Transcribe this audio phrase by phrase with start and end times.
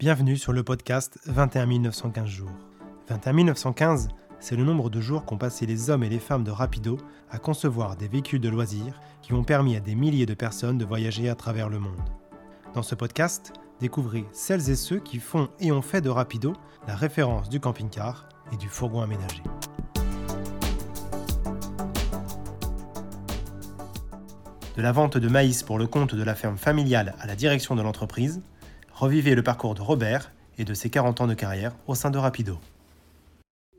[0.00, 2.52] Bienvenue sur le podcast 21 915 jours.
[3.08, 4.06] 21 915,
[4.38, 6.98] c'est le nombre de jours qu'ont passé les hommes et les femmes de Rapido
[7.32, 10.84] à concevoir des véhicules de loisirs qui ont permis à des milliers de personnes de
[10.84, 11.98] voyager à travers le monde.
[12.74, 16.52] Dans ce podcast, découvrez celles et ceux qui font et ont fait de Rapido
[16.86, 19.42] la référence du camping-car et du fourgon aménagé.
[24.76, 27.74] De la vente de maïs pour le compte de la ferme familiale à la direction
[27.74, 28.42] de l'entreprise,
[28.98, 32.18] revivez le parcours de Robert et de ses 40 ans de carrière au sein de
[32.18, 32.58] Rapido.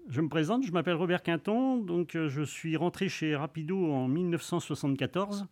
[0.08, 4.08] Je me présente, je m'appelle Robert Quinton, donc euh, je suis rentré chez Rapido en
[4.08, 5.48] 1974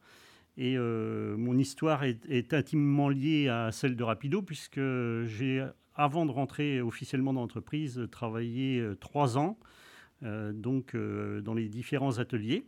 [0.56, 4.80] et euh, mon histoire est, intimement liée à celle de Rapido puisque
[5.26, 9.58] j'ai, avant de rentrer officiellement dans l'entreprise, travaillé euh, trois ans
[10.24, 12.66] donc dans les différents ateliers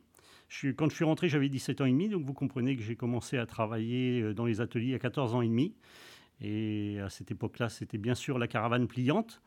[0.77, 3.37] quand je suis rentré, j'avais 17 ans et demi, donc vous comprenez que j'ai commencé
[3.37, 5.73] à travailler dans les ateliers à 14 ans et demi.
[6.41, 9.41] Et à cette époque-là, c'était bien sûr la caravane pliante.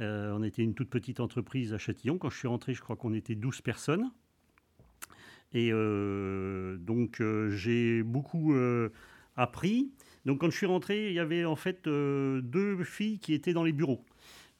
[0.00, 2.18] Euh, on était une toute petite entreprise à Châtillon.
[2.18, 4.10] Quand je suis rentré, je crois qu'on était 12 personnes.
[5.52, 8.54] Et euh, donc, j'ai beaucoup
[9.36, 9.90] appris.
[10.26, 13.64] Donc, quand je suis rentré, il y avait en fait deux filles qui étaient dans
[13.64, 14.04] les bureaux.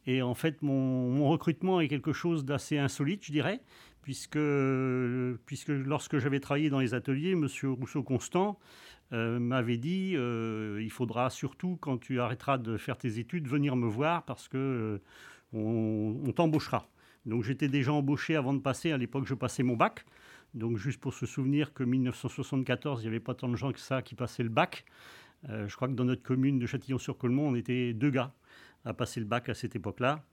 [0.06, 3.60] Et en fait, mon recrutement est quelque chose d'assez insolite, je dirais,
[4.06, 7.48] puisque, lorsque j'avais travaillé dans les ateliers, M.
[7.64, 8.56] Rousseau-Constant
[9.12, 13.74] euh, m'avait dit euh, il faudra surtout, quand tu arrêteras de faire tes études, venir
[13.74, 14.98] me voir parce que euh,
[15.52, 16.88] on, t'embauchera.
[17.24, 20.04] Donc j'étais déjà embauché avant de passer, à l'époque je passais mon bac.
[20.54, 23.80] Donc juste pour se souvenir que 1974, il n'y avait pas tant de gens que
[23.80, 24.84] ça qui passaient le bac.
[25.48, 28.32] je crois que dans notre commune de Châtillon-sur-Colmont, on était deux gars
[28.86, 30.24] à passer le bac à cette époque-là.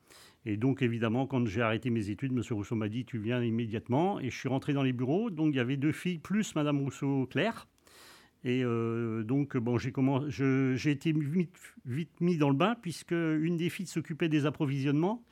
[0.45, 2.41] Et donc, évidemment, quand j'ai arrêté mes études, M.
[2.51, 4.19] Rousseau m'a dit Tu viens immédiatement.
[4.19, 5.29] Et je suis rentré dans les bureaux.
[5.29, 7.67] Donc, il y avait deux filles plus Mme Rousseau-Claire.
[8.45, 11.13] Et euh, donc, bon, j'ai été
[11.85, 15.23] vite, mis dans le bain, puisque une des filles s'occupait des approvisionnements.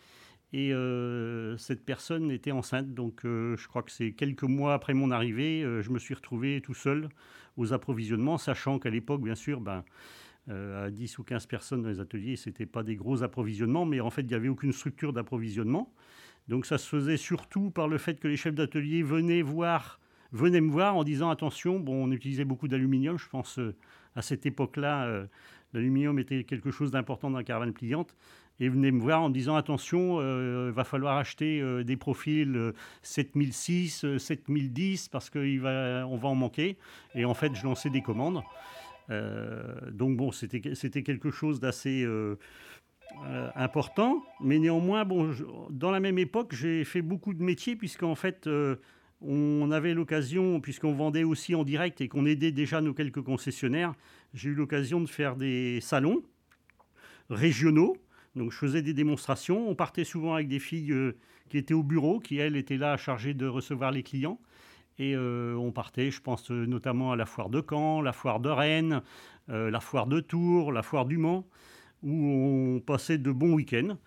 [0.53, 2.93] Et euh, cette personne était enceinte.
[2.93, 6.61] Donc, euh, je crois que c'est quelques mois après mon arrivée, je me suis retrouvé
[6.61, 7.09] tout seul
[7.57, 9.83] aux approvisionnements, sachant qu'à l'époque, bien sûr, ben,
[10.49, 12.35] à 10 ou 15 personnes dans les ateliers.
[12.35, 15.93] Ce n'était pas des gros approvisionnements, mais en fait, il n'y avait aucune structure d'approvisionnement.
[16.47, 19.99] Donc ça se faisait surtout par le fait que les chefs d'atelier venaient voir
[20.33, 23.75] venaient me voir en disant attention, bon, on utilisait beaucoup d'aluminium, je pense euh,
[24.15, 25.25] à cette époque-là, euh,
[25.73, 28.15] l'aluminium était quelque chose d'important dans la caravane pliante,
[28.61, 35.09] et venaient me voir en disant attention, il va falloir acheter des profils 7006, 7010,
[35.09, 36.77] parce qu'on va, on va en manquer.
[37.15, 38.43] Et en fait, je lançais des commandes.
[39.11, 42.35] Euh, donc bon, c'était quelque chose d'assez euh,
[43.25, 45.31] euh, important, mais néanmoins, bon,
[45.69, 48.49] dans la même époque, j'ai fait beaucoup de métiers, puisqu'en fait,
[49.21, 53.93] on avait l'occasion, puisqu'on vendait aussi en direct et qu'on aidait déjà nos quelques concessionnaires,
[54.33, 56.23] j'ai eu l'occasion de faire des salons
[57.29, 57.97] régionaux.
[58.35, 59.69] Donc je faisais des démonstrations.
[59.69, 60.95] On partait souvent avec des filles
[61.49, 64.39] qui étaient au bureau, qui elles étaient là chargées de recevoir les clients.
[65.01, 68.39] Et euh, on partait, je pense euh, notamment à la foire de Caen, la foire
[68.39, 69.01] de Rennes,
[69.49, 71.43] euh, la foire de Tours, la foire du Mans,
[72.03, 73.97] où on passait de bons week-ends.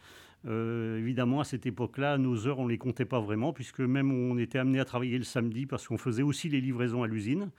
[0.46, 4.38] évidemment, à cette époque-là, nos heures, on ne les comptait pas vraiment, puisque même on
[4.38, 7.50] était amené à travailler le samedi parce qu'on faisait aussi les livraisons à l'usine.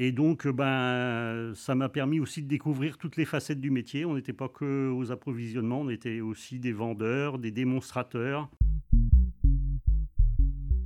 [0.00, 4.04] Et donc, ben, ça m'a permis aussi de découvrir toutes les facettes du métier.
[4.04, 8.48] On n'était pas que aux approvisionnements, on était aussi des vendeurs, des démonstrateurs.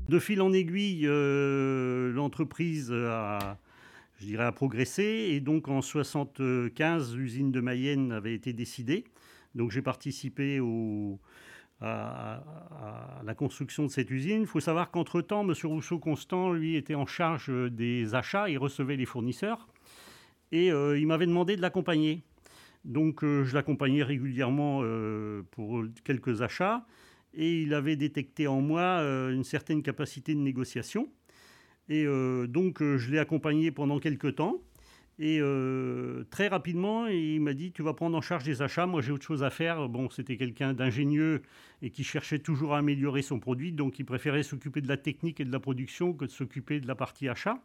[0.09, 3.59] De fil en aiguille, euh, l'entreprise a,
[4.55, 5.03] progressé.
[5.03, 9.05] Et donc en 1975, l'usine de Mayenne avait été décidée.
[9.55, 10.63] Donc j'ai participé
[11.83, 12.43] à,
[13.23, 14.41] la construction de cette usine.
[14.41, 15.53] Il faut savoir qu'entre-temps, M.
[15.63, 18.49] Rousseau-Constant, lui, était en charge des achats.
[18.49, 19.69] Il recevait les fournisseurs.
[20.53, 22.23] Et euh, il m'avait demandé de l'accompagner.
[22.87, 24.83] Donc euh, je l'accompagnais régulièrement
[25.51, 26.87] pour quelques achats
[27.35, 31.09] et il avait détecté en moi euh, une certaine capacité de négociation.
[31.89, 34.57] Et euh, donc, euh, je l'ai accompagné pendant quelques temps.
[35.21, 35.41] Et
[36.31, 39.25] très rapidement, il m'a dit Tu vas prendre en charge les achats, moi j'ai autre
[39.25, 39.89] chose à faire.
[39.89, 41.43] Bon, c'était quelqu'un d'ingénieux
[41.83, 45.41] et qui cherchait toujours à améliorer son produit, donc il préférait s'occuper de la technique
[45.41, 47.61] et de la production que de s'occuper de la partie achat.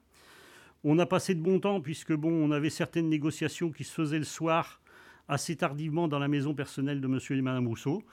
[0.84, 4.18] On a passé de bon temps, puisque bon, on avait certaines négociations qui se faisaient
[4.18, 4.82] le soir
[5.28, 8.04] assez tardivement dans la maison personnelle de monsieur et madame Rousseau.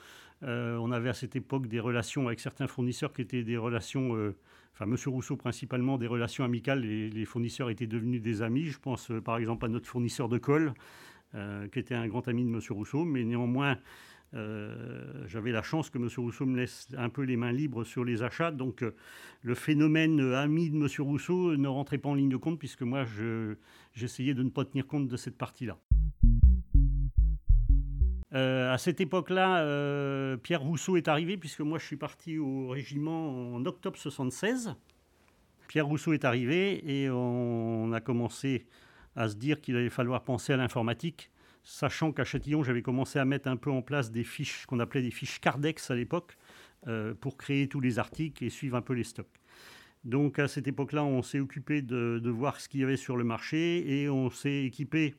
[0.42, 4.16] Euh, on avait à cette époque des relations avec certains fournisseurs qui étaient des relations,
[4.16, 4.34] euh,
[4.74, 6.80] enfin Monsieur Rousseau principalement, des relations amicales.
[6.80, 8.64] Les fournisseurs étaient devenus des amis.
[8.64, 10.72] Je pense euh, par exemple à notre fournisseur de colle,
[11.72, 13.04] qui était un grand ami de Monsieur Rousseau.
[13.04, 13.78] Mais néanmoins,
[14.32, 18.24] j'avais la chance que Monsieur Rousseau me laisse un peu les mains libres sur les
[18.24, 18.50] achats.
[18.50, 18.84] Donc
[19.42, 23.04] le phénomène ami de Monsieur Rousseau ne rentrait pas en ligne de compte puisque moi,
[23.94, 25.78] j'essayais de ne pas tenir compte de cette partie-là.
[28.32, 33.64] À cette époque-là, Pierre Rousseau est arrivé, puisque moi je suis parti au régiment en
[33.66, 34.74] octobre 76.
[35.68, 38.66] Pierre Rousseau est arrivé et on a commencé
[39.16, 41.30] à se dire qu'il allait falloir penser à l'informatique,
[41.62, 45.02] sachant qu'à Châtillon, j'avais commencé à mettre un peu en place des fiches qu'on appelait
[45.02, 46.36] des fiches Cardex à l'époque,
[47.20, 49.40] pour créer tous les articles et suivre un peu les stocks.
[50.04, 53.24] Donc à cette époque-là, on s'est occupé de, voir ce qu'il y avait sur le
[53.24, 55.14] marché et on s'est équipé,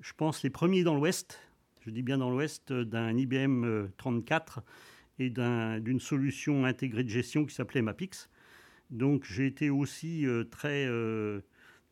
[0.00, 1.40] je pense, les premiers dans l'Ouest,
[1.88, 4.62] je dis bien dans l'Ouest, d'un IBM 34 euh,
[5.18, 5.30] et
[5.80, 8.28] d'une solution intégrée de gestion qui s'appelait Mapix.
[8.90, 11.40] Donc j'ai été aussi euh, très, euh,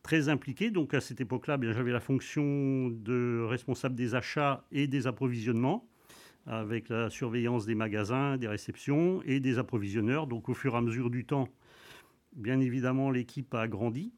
[0.03, 0.69] très impliqué.
[0.69, 5.89] Donc à cette époque-là, j'avais la fonction de responsable des achats et des approvisionnements
[6.45, 10.27] avec la surveillance des magasins, des réceptions et des approvisionneurs.
[10.27, 11.49] Donc au fur et à mesure du temps,
[12.35, 14.13] bien évidemment, l'équipe a grandi.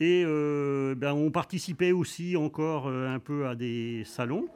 [0.00, 4.48] Et ben, on participait aussi encore un peu à des salons.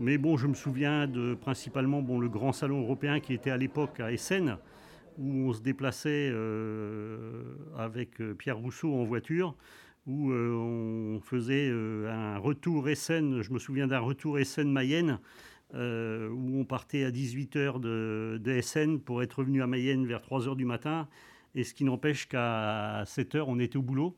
[0.00, 3.56] Mais bon, je me souviens de principalement bon, le grand salon européen qui était à
[3.56, 4.56] l'époque à Essen,
[5.18, 7.44] où on se déplaçait euh,
[7.76, 9.54] avec Pierre Rousseau en voiture,
[10.06, 15.18] où on faisait un retour Essen, je me souviens d'un retour Essen-Mayenne,
[15.74, 15.78] où
[16.58, 20.64] on partait à 18h de, de Essen pour être revenu à Mayenne vers 3h du
[20.64, 21.06] matin
[21.54, 24.16] et ce qui n'empêche qu'à 7 heures, on était au boulot.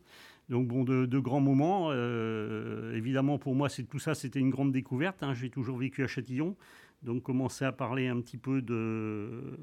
[0.49, 1.89] Donc bon, de, grands moments.
[1.91, 5.23] Euh, évidemment, pour moi, c'est tout ça, c'était une grande découverte.
[5.23, 5.35] Hein.
[5.35, 6.57] J'ai toujours vécu à Châtillon,
[7.03, 9.59] donc commencer à parler un petit peu de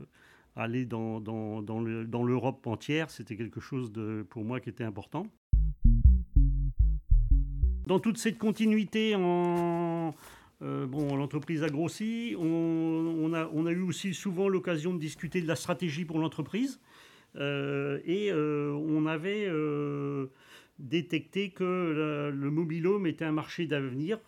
[0.56, 1.22] aller dans,
[2.26, 5.28] l'Europe entière, c'était quelque chose de, pour moi qui était important.
[7.88, 10.12] Dans toute cette continuité, euh,
[10.86, 12.36] bon, l'entreprise a grossi.
[12.38, 16.80] On, a, eu aussi souvent l'occasion de discuter de la stratégie pour l'entreprise.
[17.36, 19.48] Euh, et on avait
[20.80, 24.20] détecté que le mobilhome était un marché d'avenir.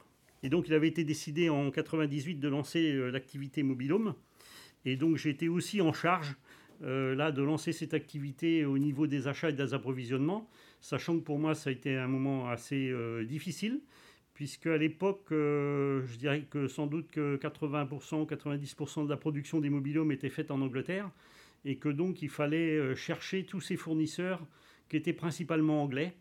[0.44, 4.15] Et donc, il avait été décidé en 98 de lancer l'activité mobilhome.
[4.86, 6.36] Et donc, j'étais aussi en charge
[6.81, 10.50] là de lancer cette activité au niveau des achats et des approvisionnements,
[10.81, 12.92] sachant que pour moi, ça a été un moment assez
[13.27, 13.81] difficile,
[14.33, 19.69] puisque à l'époque, je dirais que sans doute que 80%, 90% de la production des
[19.69, 21.12] mobilhomes était faite en Angleterre
[21.65, 24.39] et que donc il fallait euh, chercher tous ces fournisseurs
[24.89, 26.13] qui étaient principalement anglais.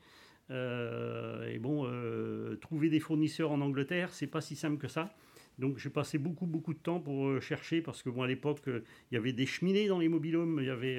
[0.51, 5.15] Euh, et bon, euh, trouver des fournisseurs en Angleterre, c'est pas si simple que ça.
[5.59, 9.15] Donc j'ai passé beaucoup beaucoup de temps pour chercher parce que bon à l'époque il
[9.15, 10.99] y avait des cheminées dans les mobilhomes, il y avait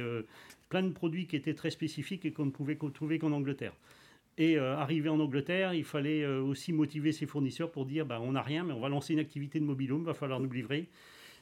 [0.70, 3.74] plein de produits qui étaient très spécifiques et qu'on ne pouvait trouver qu'en Angleterre.
[4.38, 8.44] Et arrivé en Angleterre, il fallait aussi motiver ses fournisseurs pour dire bah, on n'a
[8.44, 10.90] rien, mais on va lancer une activité de mobilhome, va falloir nous livrer.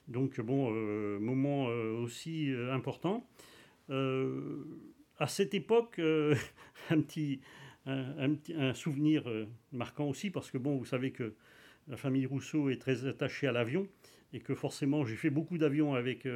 [0.09, 3.27] Donc, bon, euh, moment euh, aussi euh, important.
[3.89, 6.00] à cette époque,
[6.89, 7.41] un petit,
[7.89, 9.30] un, souvenir
[9.71, 11.33] marquant aussi, parce que, bon, vous savez que
[11.88, 13.88] la famille Rousseau est très attachée à l'avion
[14.31, 16.27] et que forcément j'ai fait beaucoup d'avions avec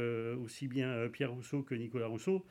[0.41, 2.43] aussi bien Pierre Rousseau que Nicolas Rousseau.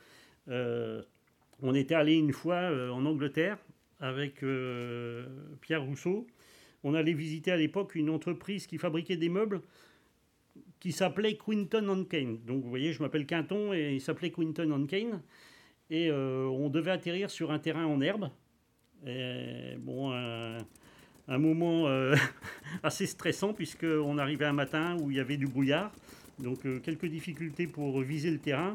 [0.46, 3.58] on était allé une fois en Angleterre
[3.98, 4.44] avec
[5.60, 6.28] Pierre Rousseau.
[6.84, 9.62] On allait visiter à l'époque une entreprise qui fabriquait des meubles
[10.82, 12.38] qui s'appelait Quinton on Kane.
[12.44, 15.22] Donc vous voyez, je m'appelle Quinton et il s'appelait Quinton on Kane.
[15.90, 18.30] Et euh, on devait atterrir sur un terrain en herbe.
[19.06, 19.78] Un,
[21.38, 22.16] moment euh,
[22.82, 25.92] assez stressant puisqu'on arrivait un matin où il y avait du brouillard.
[26.38, 28.72] Donc euh, quelques difficultés pour viser le terrain.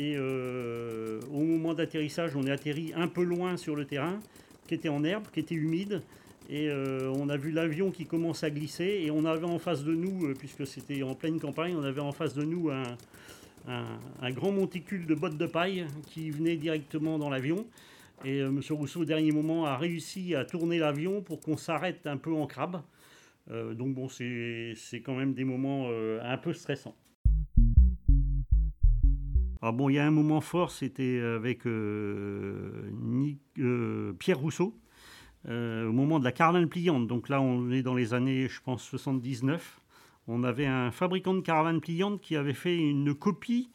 [0.00, 4.20] Et au moment d'atterrissage, on est atterri un peu loin sur le terrain,
[4.68, 6.02] qui était en herbe, qui était humide.
[6.50, 9.84] Et euh, on a vu l'avion qui commence à glisser et on avait en face
[9.84, 14.30] de nous, euh, puisque c'était en pleine campagne, on avait en face de nous un,
[14.30, 17.66] grand monticule de bottes de paille qui venait directement dans l'avion.
[18.24, 18.60] Et euh, M.
[18.70, 22.46] Rousseau, au dernier moment, a réussi à tourner l'avion pour qu'on s'arrête un peu en
[22.46, 22.82] crabe.
[23.50, 26.96] donc bon, c'est quand même des moments un peu stressants.
[29.62, 31.62] Alors bon, il y a un moment fort, c'était avec
[34.18, 34.78] Pierre Rousseau,
[35.46, 37.06] euh, au moment de la caravane pliante.
[37.06, 39.80] Donc là, on est dans les années, je pense, 79.
[40.26, 43.70] On avait un fabricant de caravane pliante qui avait fait une copie,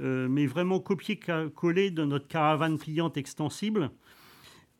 [0.00, 3.90] euh, mais vraiment copier-coller de notre caravane pliante extensible.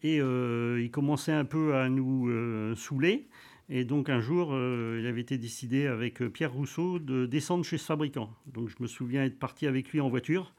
[0.03, 2.31] Et euh, il commençait un peu à nous
[2.77, 3.29] saouler.
[3.69, 7.85] Et donc un jour, il avait été décidé avec Pierre Rousseau de descendre chez ce
[7.85, 8.31] fabricant.
[8.47, 10.55] Donc je me souviens être parti avec lui en voiture.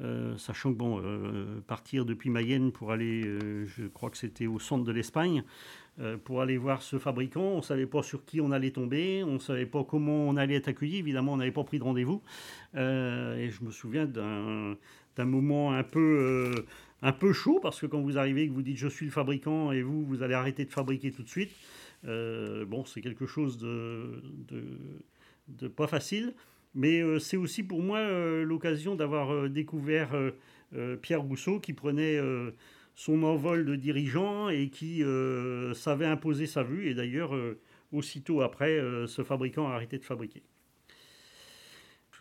[0.00, 4.46] Euh, sachant que bon, euh, partir depuis Mayenne pour aller, euh, je crois que c'était
[4.46, 5.44] au centre de l'Espagne,
[6.24, 9.34] pour aller voir ce fabricant, on ne savait pas sur qui on allait tomber, on
[9.34, 12.22] ne savait pas comment on allait être accueilli, évidemment on n'avait pas pris de rendez-vous.
[12.74, 14.76] et je me souviens d'un,
[15.18, 16.64] moment un peu,
[17.02, 19.12] un peu chaud, parce que quand vous arrivez et que vous dites je suis le
[19.12, 21.50] fabricant et vous, vous allez arrêter de fabriquer tout de suite,
[22.04, 24.22] bon, c'est quelque chose de
[25.58, 26.34] de pas facile.
[26.74, 28.00] Mais c'est aussi pour moi
[28.42, 30.10] l'occasion d'avoir découvert
[31.02, 32.20] Pierre Rousseau qui prenait
[32.94, 35.02] son envol de dirigeant et qui
[35.74, 36.88] savait imposer sa vue.
[36.88, 37.32] Et d'ailleurs,
[37.90, 40.44] aussitôt après, ce fabricant a arrêté de fabriquer.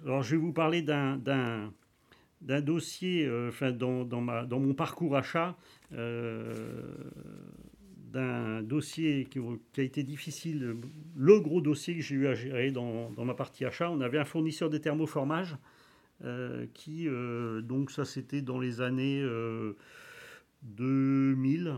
[0.04, 1.20] Alors, je vais vous parler d'un
[2.42, 5.58] d'un dossier, euh, dans, dans, ma, dans, mon parcours achat,
[5.94, 6.94] euh,
[8.12, 10.76] d'un dossier qui, a été difficile,
[11.16, 13.90] le gros dossier que j'ai eu à gérer dans, ma partie achat.
[13.92, 15.58] On avait un fournisseur de thermoformage
[16.24, 17.08] euh, qui,
[17.64, 19.24] donc ça c'était dans les années
[20.64, 21.76] 2000,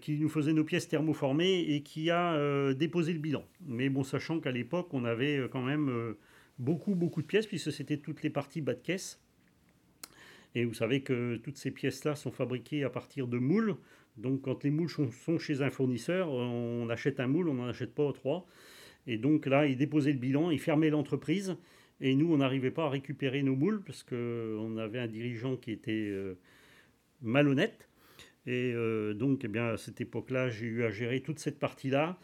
[0.00, 3.44] qui nous faisait nos pièces thermoformées et qui a déposé le bilan.
[3.66, 6.14] Mais bon, sachant qu'à l'époque, on avait quand même
[6.58, 9.20] beaucoup, beaucoup de pièces, puisque c'était toutes les parties bas de caisse.
[10.54, 13.76] Et vous savez que toutes ces pièces-là sont fabriquées à partir de moules.
[14.16, 17.94] Donc quand les moules sont, chez un fournisseur, on achète un moule, on n'en achète
[17.94, 18.46] pas trois.
[19.06, 21.56] Et donc là, il déposait le bilan, il fermait l'entreprise.
[22.00, 25.70] Et nous, on n'arrivait pas à récupérer nos moules parce qu'on avait un dirigeant qui
[25.70, 26.34] était euh,
[27.20, 27.88] malhonnête.
[28.46, 32.18] Et euh, donc, eh bien, à cette époque-là, j'ai eu à gérer toute cette partie-là.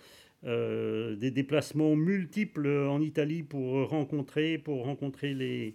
[0.44, 5.74] Euh, des déplacements multiples en Italie pour rencontrer, pour rencontrer les,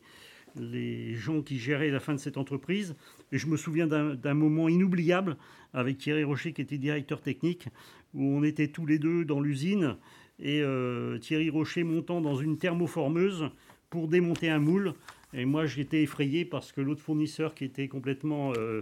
[0.55, 2.95] les gens qui géraient la fin de cette entreprise.
[3.31, 5.37] Et je me souviens d'un moment inoubliable
[5.73, 7.67] avec Thierry Rocher qui était directeur technique,
[8.13, 9.97] où on était tous les deux dans l'usine
[10.39, 13.49] et euh, Thierry Rocher montant dans une thermoformeuse
[13.89, 14.93] pour démonter un moule.
[15.33, 18.81] Et moi j'étais effrayé parce que l'autre fournisseur qui était complètement, euh,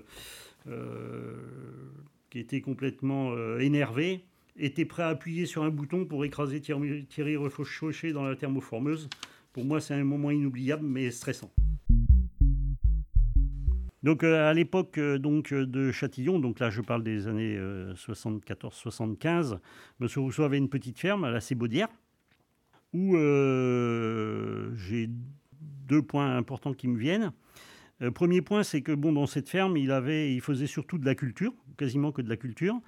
[2.30, 4.22] qui était complètement énervé
[4.58, 9.10] était prêt à appuyer sur un bouton pour écraser Thierry Rocher dans la thermoformeuse.
[9.54, 11.52] Pour moi, c'est un moment inoubliable, mais stressant.
[14.04, 15.20] Donc euh, à l'époque euh,
[15.52, 17.58] euh, de Châtillon, donc là je parle des années
[17.96, 19.60] 74-75,
[20.00, 20.08] M.
[20.18, 21.90] Rousseau avait une petite ferme à la Sébaudière
[22.94, 23.16] où
[24.76, 25.10] j'ai
[25.88, 27.32] deux points importants qui me viennent.
[28.14, 31.54] premier point, c'est que bon dans cette ferme, il il faisait surtout de la culture,
[31.78, 32.82] quasiment que de la culture,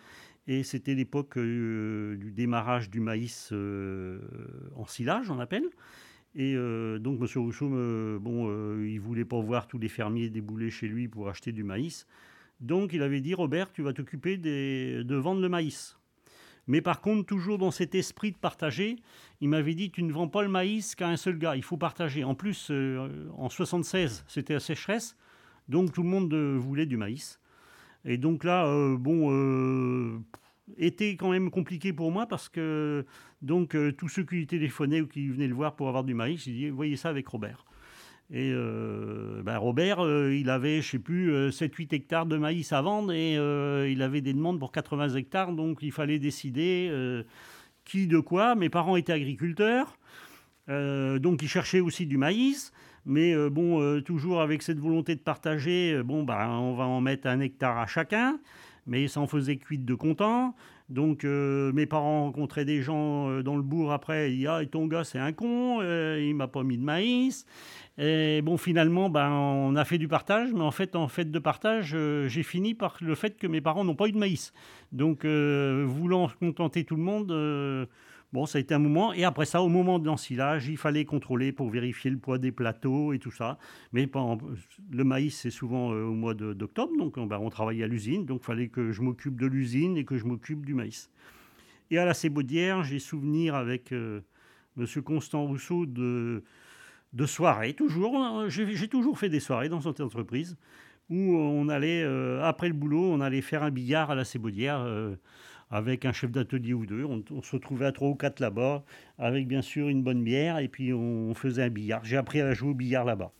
[0.45, 3.53] et c'était l'époque du démarrage du maïs
[4.75, 5.69] en silage, on appelle.
[6.35, 7.27] Et euh, donc, M.
[7.35, 11.51] Rousseau, bon, euh, il voulait pas voir tous les fermiers débouler chez lui pour acheter
[11.51, 12.07] du maïs.
[12.59, 15.97] Donc, il avait dit Robert, tu vas t'occuper de vendre le maïs.
[16.67, 18.95] Mais par contre, toujours dans cet esprit de partager,
[19.41, 21.77] il m'avait dit tu ne vends pas le maïs qu'à un seul gars, il faut
[21.77, 22.23] partager.
[22.23, 25.17] En plus, euh, en 76, c'était la sécheresse,
[25.67, 27.39] donc tout le monde voulait du maïs.
[28.05, 28.65] Et donc là,
[28.97, 29.29] bon,
[30.77, 33.05] était quand même compliqué pour moi parce que
[33.41, 36.45] donc euh, tous ceux qui téléphonaient ou qui venaient le voir pour avoir du maïs,
[36.47, 37.65] ils disaient voyez ça avec Robert.
[38.31, 42.81] Et euh, ben Robert, euh, il avait, je sais plus, 7-8 hectares de maïs à
[42.81, 43.33] vendre et
[43.91, 46.91] il avait des demandes pour 80 hectares, donc il fallait décider
[47.83, 48.55] qui de quoi.
[48.55, 49.99] Mes parents étaient agriculteurs,
[50.67, 52.71] donc ils cherchaient aussi du maïs.
[53.05, 57.41] Mais bon, toujours avec cette volonté de partager, bon, ben, on va en mettre un
[57.41, 58.39] hectare à chacun
[58.87, 60.55] mais ça en faisait cuite de content.
[60.89, 64.65] Donc euh, mes parents rencontraient des gens euh, dans le bourg après, ils disaient Ah,
[64.65, 67.45] ton gars, c'est un con, euh, il m'a pas mis de maïs.
[67.97, 71.39] Et bon, finalement, ben, on a fait du partage, mais en fait, en fait de
[71.39, 71.95] partage,
[72.27, 74.51] j'ai fini par le fait que mes parents n'ont pas eu de maïs.
[74.91, 77.87] Donc, voulant contenter tout le monde,
[78.33, 79.13] Bon, ça a été un moment.
[79.13, 82.51] Et après ça, au moment de l'ensilage, il fallait contrôler pour vérifier le poids des
[82.51, 83.59] plateaux et tout ça.
[83.91, 84.09] Mais
[84.91, 86.93] le maïs, c'est souvent euh, au mois d'octobre.
[86.97, 88.25] Donc, ben, on travaillait à l'usine.
[88.25, 91.11] Donc, il fallait que je m'occupe de l'usine et que je m'occupe du maïs.
[91.91, 94.21] Et à la Sébaudière, j'ai souvenir avec euh,
[94.79, 94.87] M.
[95.03, 96.41] Constant Rousseau de,
[97.27, 97.75] soirées.
[97.75, 100.57] Toujours, hein, j'ai toujours fait des soirées dans cette entreprise
[101.11, 104.83] où on allait, euh, après le boulot, on allait faire un billard à la Sébaudière
[105.73, 107.03] avec un chef d'atelier ou deux.
[107.03, 108.83] On, se retrouvait à trois ou quatre là-bas,
[109.17, 112.05] avec bien sûr une bonne bière, et puis on faisait un billard.
[112.05, 113.31] J'ai appris à jouer au billard là-bas.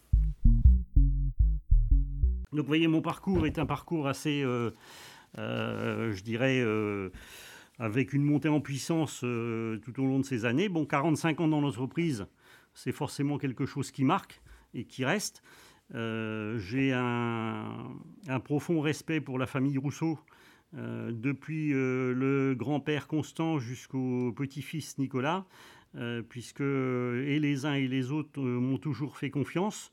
[2.52, 4.72] Donc vous voyez, mon parcours est un parcours assez, euh,
[5.38, 7.12] euh, je dirais, euh,
[7.78, 10.70] avec une montée en puissance tout au long de ces années.
[10.70, 12.26] Bon, 45 ans dans l'entreprise,
[12.74, 14.42] c'est forcément quelque chose qui marque
[14.74, 15.44] et qui reste.
[15.92, 17.92] J'ai un,
[18.28, 20.18] un, profond respect pour la famille Rousseau,
[20.76, 25.46] euh, depuis euh, le grand-père Constant jusqu'au petit-fils Nicolas,
[25.96, 29.92] euh, puisque et les uns et les autres m'ont toujours fait confiance.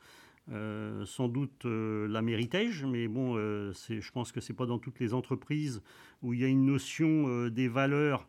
[1.05, 5.15] sans doute la méritais-je, mais bon, je pense que ce n'est pas dans toutes les
[5.15, 5.83] entreprises
[6.23, 8.27] où il y a une notion des valeurs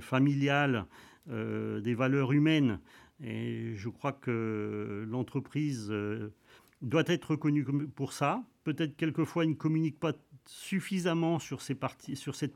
[0.00, 0.84] familiales,
[1.26, 2.80] des valeurs humaines.
[3.22, 5.90] Et je crois que l'entreprise
[6.86, 8.42] doit être reconnue pour ça.
[8.64, 10.12] Peut-être quelquefois, il ne communique pas
[10.46, 11.80] suffisamment sur, cette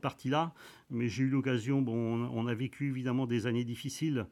[0.01, 0.53] partie-là,
[0.89, 4.25] mais j'ai eu l'occasion, bon, on, a vécu évidemment des années difficiles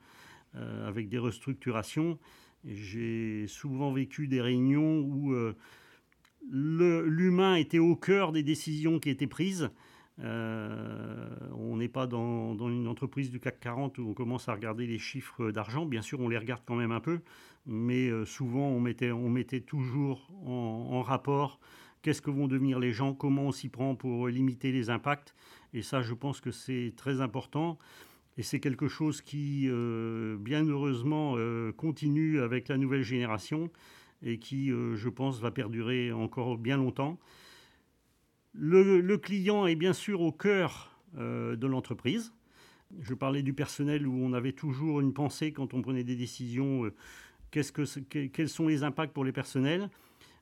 [0.53, 2.17] avec des restructurations.
[2.65, 5.35] J'ai souvent vécu des réunions où
[6.49, 9.69] l'humain était au cœur des décisions qui étaient prises.
[10.17, 14.99] on n'est pas dans, une entreprise du CAC 40 où on commence à regarder les
[14.99, 15.85] chiffres d'argent.
[15.85, 17.19] Bien sûr, on les regarde quand même un peu,
[17.69, 21.59] mais souvent on mettait, on mettait toujours en rapport
[22.01, 25.35] qu'est-ce que vont devenir les gens, comment on s'y prend pour limiter les impacts.
[25.73, 27.77] Et ça, je pense que c'est très important.
[28.37, 33.69] Et c'est quelque chose qui, euh, bien heureusement, euh, continue avec la nouvelle génération
[34.23, 37.19] et qui, euh, je pense, va perdurer encore bien longtemps.
[38.53, 42.33] Le, client est bien sûr au cœur de l'entreprise.
[42.99, 46.89] Je parlais du personnel où on avait toujours une pensée quand on prenait des décisions.
[47.51, 49.89] Quels sont les impacts pour les personnels.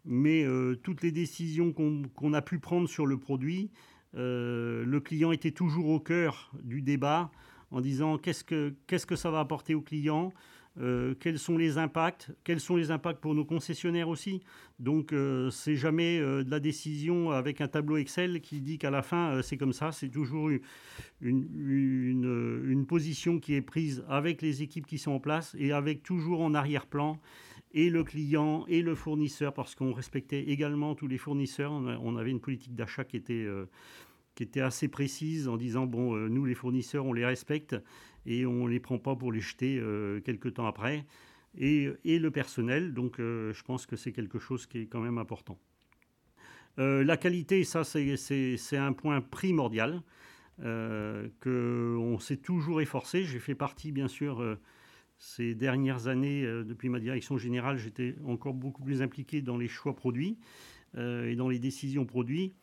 [0.05, 3.71] Mais euh, toutes les décisions qu'on a pu prendre sur le produit,
[4.15, 7.29] euh, le client était toujours au cœur du débat
[7.71, 10.31] en disant qu'est-ce que, qu'est-ce que ça va apporter au client,
[10.79, 14.41] euh, quels sont les impacts, quels sont les impacts pour nos concessionnaires aussi?
[14.79, 15.11] Donc
[15.49, 19.57] c'est jamais de la décision avec un tableau Excel qui dit qu'à la fin c'est
[19.57, 20.51] comme ça, c'est toujours
[21.21, 26.41] une, position qui est prise avec les équipes qui sont en place et avec toujours
[26.41, 27.19] en arrière-plan
[27.73, 31.71] et le client et le fournisseur, parce qu'on respectait également tous les fournisseurs.
[31.71, 33.65] On avait une politique d'achat qui était, euh,
[34.35, 37.75] qui était assez précise en disant, bon, euh, nous les fournisseurs, on les respecte
[38.27, 41.05] et on ne les prend pas pour les jeter euh, quelques temps après.
[41.57, 45.17] Et, et le personnel, donc je pense que c'est quelque chose qui est quand même
[45.17, 45.57] important.
[46.77, 50.03] la qualité, ça c'est un point primordial
[50.61, 53.23] euh, qu'on s'est toujours efforcé.
[53.23, 54.57] J'ai fait partie, bien sûr,
[55.17, 59.67] ces dernières années, euh, depuis ma direction générale, j'étais encore beaucoup plus impliqué dans les
[59.67, 60.37] choix produits
[60.95, 62.53] euh, et dans les décisions produits.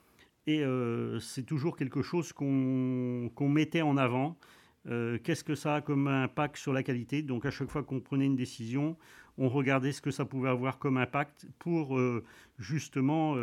[0.46, 4.38] Et euh, c'est toujours quelque chose qu'on mettait en avant.
[4.86, 7.22] Qu'est-ce que ça a comme impact sur la qualité?
[7.22, 8.96] Donc à chaque fois qu'on prenait une décision,
[9.38, 11.98] on regardait ce que ça pouvait avoir comme impact pour
[12.58, 13.34] justement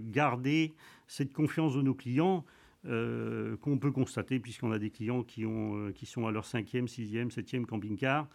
[0.00, 0.74] garder
[1.06, 2.44] cette confiance de nos clients.
[2.86, 6.44] Euh, qu'on peut constater puisqu'on a des clients qui, ont, euh, qui sont à leur
[6.44, 8.28] cinquième, sixième, septième camping-car.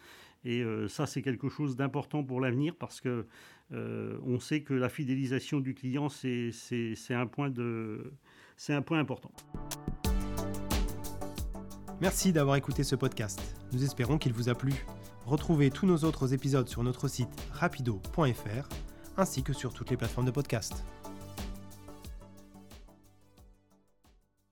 [0.44, 3.26] Et euh, ça, c'est quelque chose d'important pour l'avenir parce que
[3.72, 6.52] on sait que la fidélisation du client, c'est
[7.10, 7.50] un point
[9.00, 9.32] important.
[12.04, 13.40] Merci d'avoir écouté ce podcast.
[13.72, 14.74] Nous espérons qu'il vous a plu.
[15.26, 18.68] Retrouvez tous nos autres épisodes sur notre site rapido.fr
[19.16, 20.84] ainsi que sur toutes les plateformes de podcast.